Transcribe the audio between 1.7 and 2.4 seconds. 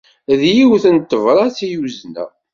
uzneɣ.